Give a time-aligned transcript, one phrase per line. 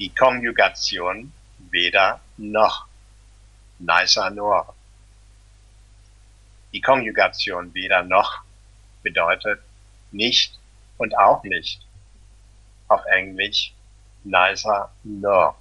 [0.00, 1.32] Die Konjugation
[1.70, 2.86] weder noch
[3.78, 4.74] nicer nur.
[6.72, 8.42] Die Konjugation weder noch
[9.02, 9.60] bedeutet
[10.10, 10.58] nicht
[10.98, 11.86] und auch nicht.
[12.88, 13.72] Auf Englisch
[14.24, 15.56] neither nor.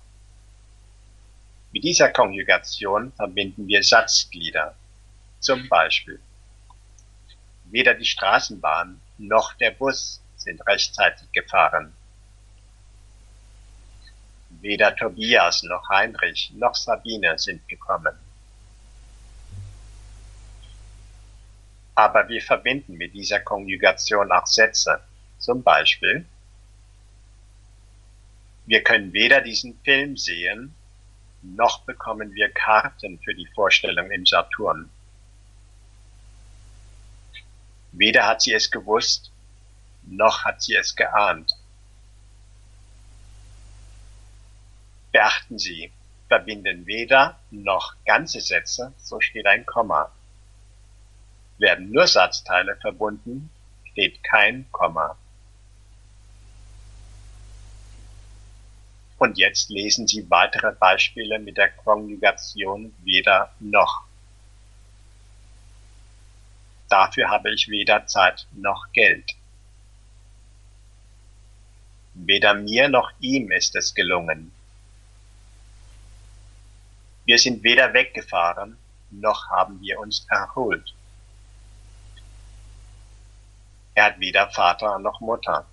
[1.71, 4.75] Mit dieser Konjugation verbinden wir Satzglieder.
[5.39, 6.19] Zum Beispiel
[7.65, 11.95] Weder die Straßenbahn noch der Bus sind rechtzeitig gefahren.
[14.63, 18.15] Weder Tobias noch Heinrich noch Sabine sind gekommen.
[21.95, 25.01] Aber wir verbinden mit dieser Konjugation auch Sätze.
[25.37, 26.25] Zum Beispiel,
[28.65, 30.73] wir können weder diesen Film sehen,
[31.41, 34.89] noch bekommen wir Karten für die Vorstellung im Saturn.
[37.91, 39.29] Weder hat sie es gewusst,
[40.03, 41.51] noch hat sie es geahnt.
[45.13, 45.91] Beachten Sie,
[46.27, 50.11] verbinden weder noch ganze Sätze, so steht ein Komma.
[51.59, 53.51] Werden nur Satzteile verbunden,
[53.91, 55.15] steht kein Komma.
[59.19, 64.05] Und jetzt lesen Sie weitere Beispiele mit der Konjugation weder noch.
[66.89, 69.35] Dafür habe ich weder Zeit noch Geld.
[72.15, 74.51] Weder mir noch ihm ist es gelungen.
[77.25, 78.77] Wir sind weder weggefahren,
[79.11, 80.93] noch haben wir uns erholt.
[83.95, 85.65] Er hat weder Vater noch Mutter.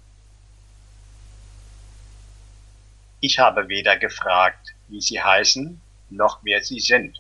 [3.21, 7.19] Ich habe weder gefragt, wie sie heißen, noch wer sie sind.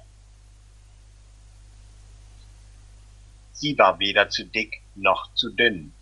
[3.53, 5.92] Sie war weder zu dick noch zu dünn.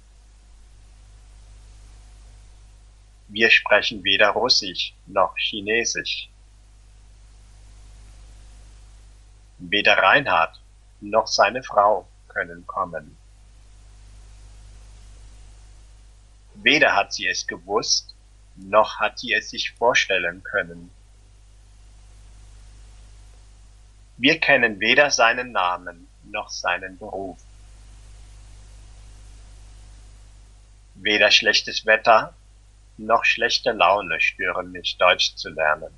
[3.28, 6.28] Wir sprechen weder Russisch noch Chinesisch.
[9.58, 10.60] Weder Reinhard
[11.00, 13.16] noch seine Frau können kommen.
[16.54, 18.14] Weder hat sie es gewusst,
[18.56, 20.90] noch hat sie es sich vorstellen können.
[24.16, 27.38] Wir kennen weder seinen Namen noch seinen Beruf.
[30.94, 32.34] Weder schlechtes Wetter
[32.96, 35.94] noch schlechte Laune stören mich Deutsch zu lernen.